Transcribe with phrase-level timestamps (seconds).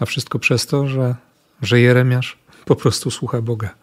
[0.00, 1.14] A wszystko przez to, że,
[1.62, 3.74] że Jeremiasz po prostu słucha Boga.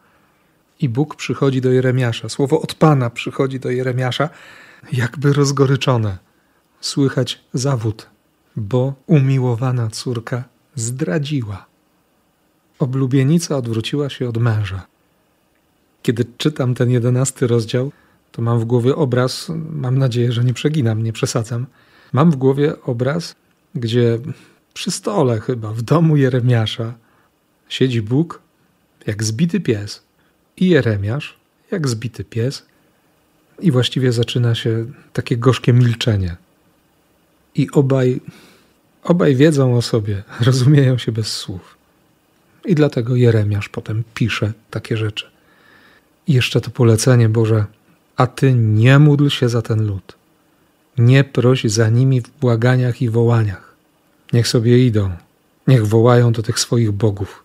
[0.79, 4.29] I Bóg przychodzi do Jeremiasza, słowo od Pana przychodzi do Jeremiasza,
[4.93, 6.17] jakby rozgoryczone.
[6.81, 8.09] Słychać zawód,
[8.55, 10.43] bo umiłowana córka
[10.75, 11.65] zdradziła.
[12.79, 14.87] Oblubienica odwróciła się od męża.
[16.01, 17.91] Kiedy czytam ten jedenasty rozdział,
[18.31, 21.65] to mam w głowie obraz, mam nadzieję, że nie przeginam, nie przesadzam.
[22.13, 23.35] Mam w głowie obraz,
[23.75, 24.19] gdzie
[24.77, 26.93] przy stole chyba, w domu Jeremiasza,
[27.69, 28.41] siedzi Bóg
[29.07, 30.03] jak zbity pies
[30.57, 31.37] i Jeremiasz
[31.71, 32.65] jak zbity pies
[33.59, 36.35] i właściwie zaczyna się takie gorzkie milczenie.
[37.55, 38.21] I obaj,
[39.03, 41.77] obaj wiedzą o sobie, rozumieją się bez słów.
[42.65, 45.25] I dlatego Jeremiasz potem pisze takie rzeczy.
[46.27, 47.65] I jeszcze to polecenie Boże,
[48.15, 50.15] a ty nie módl się za ten lud.
[50.97, 53.66] Nie proś za nimi w błaganiach i wołaniach.
[54.33, 55.11] Niech sobie idą,
[55.67, 57.43] niech wołają do tych swoich bogów.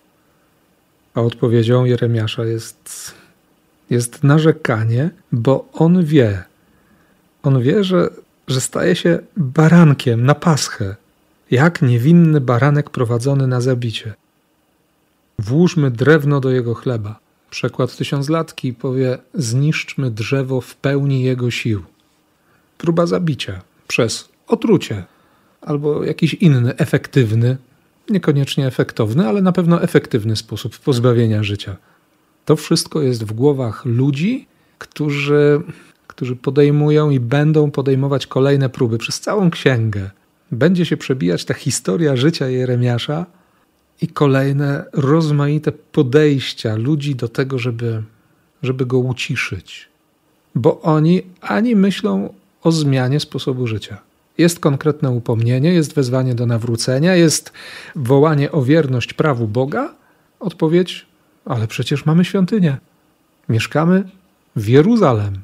[1.15, 3.15] A odpowiedzią Jeremiasza jest,
[3.91, 6.45] jest narzekanie, bo on wie,
[7.43, 8.11] on wie, że,
[8.49, 10.97] że staje się barankiem na paschę,
[11.51, 14.15] jak niewinny baranek prowadzony na zabicie.
[15.39, 17.19] Włóżmy drewno do jego chleba.
[17.51, 21.85] Przekład tysiąclatki powie: zniszczmy drzewo w pełni jego sił.
[22.79, 25.05] Próba zabicia przez otrucie
[25.63, 27.57] albo jakiś inny efektywny,
[28.11, 31.77] niekoniecznie efektowny, ale na pewno efektywny sposób pozbawienia życia.
[32.45, 34.47] To wszystko jest w głowach ludzi,
[34.79, 35.61] którzy,
[36.07, 40.11] którzy podejmują i będą podejmować kolejne próby przez całą księgę.
[40.53, 43.27] Będzie się przebijać ta historia życia Jeremiasza
[44.03, 48.03] i kolejne rozmaite podejścia ludzi do tego, żeby,
[48.63, 49.89] żeby go uciszyć.
[50.55, 54.12] Bo oni ani myślą o zmianie sposobu życia.
[54.39, 57.53] Jest konkretne upomnienie, jest wezwanie do nawrócenia, jest
[57.97, 59.95] wołanie o wierność prawu Boga.
[60.41, 61.07] Odpowiedź:
[61.45, 62.77] Ale przecież mamy świątynię.
[63.49, 64.09] Mieszkamy
[64.57, 65.39] w Jeruzalem.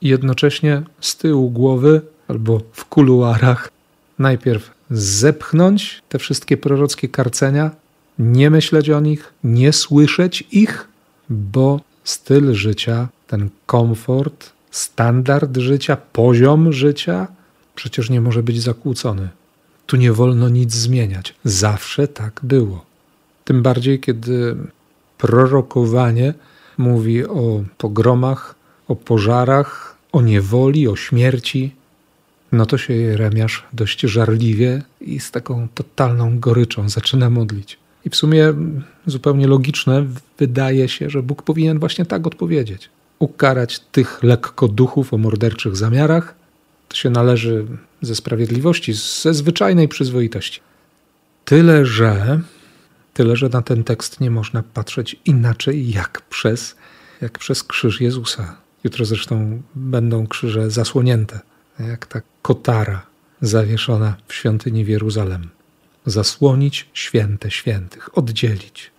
[0.00, 3.70] I jednocześnie z tyłu głowy albo w kuluarach
[4.18, 7.70] najpierw zepchnąć te wszystkie prorockie karcenia,
[8.18, 10.88] nie myśleć o nich, nie słyszeć ich,
[11.28, 17.28] bo styl życia, ten komfort, standard życia, poziom życia
[17.76, 19.28] przecież nie może być zakłócony.
[19.86, 21.34] Tu nie wolno nic zmieniać.
[21.44, 22.84] Zawsze tak było.
[23.44, 24.56] Tym bardziej, kiedy
[25.18, 26.34] prorokowanie
[26.78, 28.54] mówi o pogromach,
[28.88, 31.74] o pożarach, o niewoli, o śmierci,
[32.52, 37.78] no to się Jeremiasz dość żarliwie i z taką totalną goryczą zaczyna modlić.
[38.04, 38.54] I w sumie
[39.06, 40.06] zupełnie logiczne
[40.38, 42.88] wydaje się, że Bóg powinien właśnie tak odpowiedzieć.
[43.18, 46.34] Ukarać tych lekko duchów o morderczych zamiarach,
[46.88, 47.66] to się należy
[48.02, 48.92] ze sprawiedliwości,
[49.22, 50.60] ze zwyczajnej przyzwoitości.
[51.44, 52.40] Tyle, że
[53.14, 56.76] tyle, że na ten tekst nie można patrzeć inaczej jak przez,
[57.20, 58.56] jak przez krzyż Jezusa.
[58.84, 61.40] Jutro zresztą będą krzyże zasłonięte,
[61.78, 63.06] jak ta kotara
[63.40, 65.48] zawieszona w świątyni w Jeruzalem.
[66.06, 68.90] Zasłonić święte świętych, oddzielić.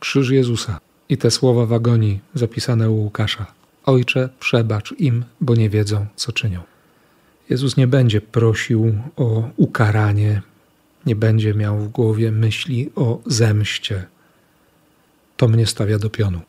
[0.00, 3.46] Krzyż Jezusa i te słowa w agonii zapisane u Łukasza.
[3.84, 6.71] Ojcze, przebacz im, bo nie wiedzą, co czynią.
[7.52, 10.42] Jezus nie będzie prosił o ukaranie,
[11.06, 14.06] nie będzie miał w głowie myśli o zemście.
[15.36, 16.40] To mnie stawia do pionu,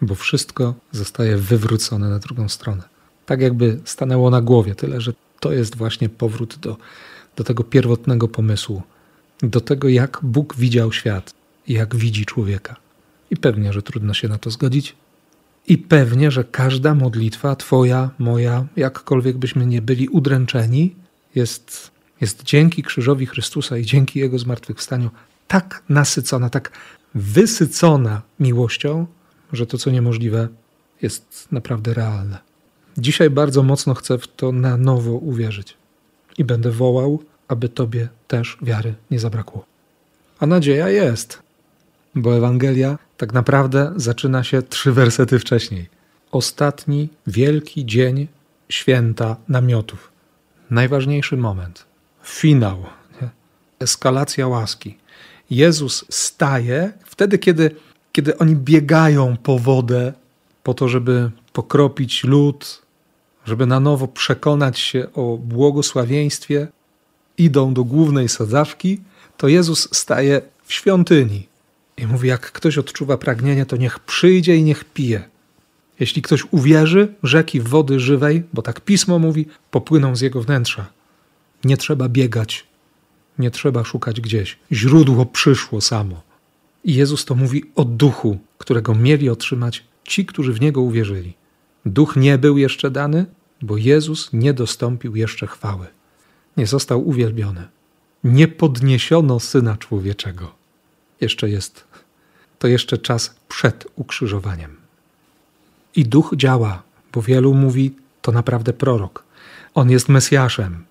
[0.00, 2.82] bo wszystko zostaje wywrócone na drugą stronę.
[3.26, 6.76] Tak jakby stanęło na głowie, tyle że to jest właśnie powrót do,
[7.36, 8.82] do tego pierwotnego pomysłu,
[9.42, 11.34] do tego, jak Bóg widział świat
[11.68, 12.76] jak widzi człowieka.
[13.30, 14.96] I pewnie, że trudno się na to zgodzić,
[15.68, 20.94] i pewnie, że każda modlitwa, Twoja, moja, jakkolwiek byśmy nie byli udręczeni,
[21.34, 25.10] jest, jest dzięki krzyżowi Chrystusa i dzięki Jego zmartwychwstaniu
[25.48, 26.70] tak nasycona, tak
[27.14, 29.06] wysycona miłością,
[29.52, 30.48] że to, co niemożliwe,
[31.02, 32.38] jest naprawdę realne.
[32.98, 35.76] Dzisiaj bardzo mocno chcę w to na nowo uwierzyć
[36.38, 39.64] i będę wołał, aby Tobie też wiary nie zabrakło.
[40.40, 41.42] A nadzieja jest,
[42.14, 45.88] bo Ewangelia tak naprawdę zaczyna się trzy wersety wcześniej.
[46.30, 48.28] Ostatni wielki dzień
[48.68, 50.12] święta namiotów.
[50.70, 51.84] Najważniejszy moment.
[52.22, 52.84] Finał.
[53.22, 53.28] Nie?
[53.80, 54.98] Eskalacja łaski.
[55.50, 57.70] Jezus staje wtedy, kiedy,
[58.12, 60.12] kiedy oni biegają po wodę
[60.62, 62.82] po to, żeby pokropić lód,
[63.44, 66.68] żeby na nowo przekonać się o błogosławieństwie,
[67.38, 69.00] idą do głównej sadzawki,
[69.36, 71.53] to Jezus staje w świątyni
[71.96, 75.28] i mówi: Jak ktoś odczuwa pragnienie, to niech przyjdzie i niech pije.
[76.00, 80.86] Jeśli ktoś uwierzy, rzeki wody żywej, bo tak pismo mówi, popłyną z jego wnętrza.
[81.64, 82.66] Nie trzeba biegać.
[83.38, 84.58] Nie trzeba szukać gdzieś.
[84.72, 86.22] Źródło przyszło samo.
[86.84, 91.34] I Jezus to mówi o duchu, którego mieli otrzymać ci, którzy w niego uwierzyli.
[91.86, 93.26] Duch nie był jeszcze dany,
[93.62, 95.86] bo Jezus nie dostąpił jeszcze chwały.
[96.56, 97.68] Nie został uwielbiony.
[98.24, 100.63] Nie podniesiono syna człowieczego.
[101.20, 101.84] Jeszcze jest.
[102.58, 104.76] To jeszcze czas przed ukrzyżowaniem.
[105.96, 106.82] I duch działa,
[107.12, 109.24] bo wielu mówi, to naprawdę prorok.
[109.74, 110.84] On jest Mesjaszem.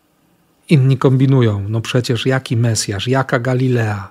[0.69, 4.09] Inni kombinują, no przecież jaki Mesjasz, jaka Galilea.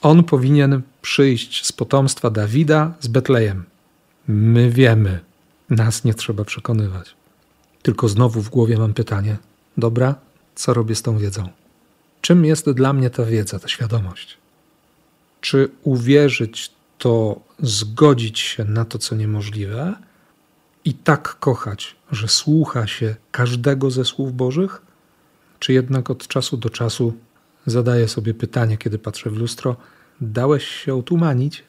[0.00, 3.64] On powinien przyjść z potomstwa Dawida z Betlejem.
[4.28, 5.20] My wiemy,
[5.70, 7.14] nas nie trzeba przekonywać.
[7.82, 9.36] Tylko znowu w głowie mam pytanie:
[9.76, 10.14] dobra,
[10.54, 11.48] co robię z tą wiedzą?
[12.20, 14.36] Czym jest dla mnie ta wiedza, ta świadomość?
[15.40, 19.94] Czy uwierzyć to zgodzić się na to, co niemożliwe
[20.84, 24.82] i tak kochać, że słucha się każdego ze słów Bożych?
[25.58, 27.14] Czy jednak od czasu do czasu
[27.66, 29.76] zadaję sobie pytanie, kiedy patrzę w lustro:
[30.20, 31.64] dałeś się otumanić?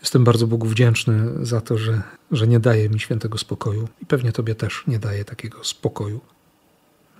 [0.00, 4.32] Jestem bardzo Bogu wdzięczny za to, że, że nie daje mi świętego spokoju i pewnie
[4.32, 6.20] Tobie też nie daje takiego spokoju,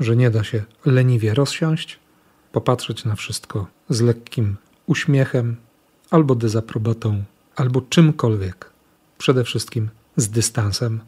[0.01, 1.99] że nie da się leniwie rozsiąść,
[2.53, 4.57] popatrzeć na wszystko z lekkim
[4.93, 5.57] uśmiechem
[6.11, 7.25] albo dezaprobatą,
[7.57, 8.71] albo czymkolwiek,
[9.19, 11.01] przede wszystkim z dystansem.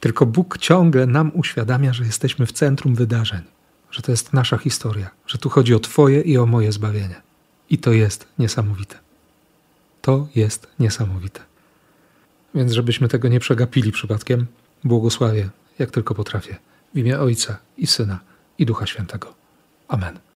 [0.00, 3.42] Tylko Bóg ciągle nam uświadamia, że jesteśmy w centrum wydarzeń,
[3.90, 7.20] że to jest nasza historia, że tu chodzi o Twoje i o moje zbawienie.
[7.70, 8.96] I to jest niesamowite.
[10.02, 11.40] To jest niesamowite.
[12.54, 14.46] Więc żebyśmy tego nie przegapili przypadkiem,
[14.84, 16.56] błogosławię, jak tylko potrafię,
[16.94, 18.20] w imię Ojca i Syna
[18.58, 19.34] i Ducha Świętego.
[19.88, 20.26] Amen.